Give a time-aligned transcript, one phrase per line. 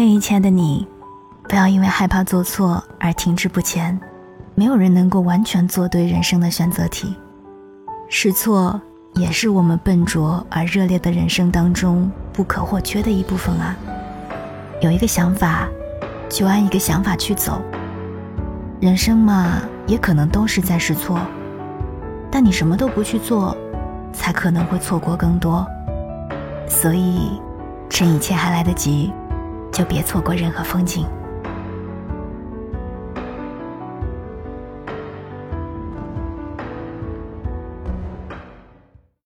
[0.00, 0.86] 嘿，亲爱的你，
[1.48, 3.98] 不要因为害怕做错而停滞不前。
[4.54, 7.16] 没有人能够完全做对人生的选择题，
[8.08, 8.80] 试错
[9.14, 13.76] 也是我们笨拙而热烈的人生当中不可或缺的一部分啊。
[14.80, 15.68] 有一个想法，
[16.28, 17.60] 就按一个想法去走。
[18.78, 21.18] 人生嘛，也可能都是在试错，
[22.30, 23.56] 但你什么都不去做，
[24.12, 25.66] 才可能会错过更多。
[26.68, 27.40] 所以，
[27.90, 29.12] 趁一切还来得及，
[29.78, 31.06] 就别错过任何风景。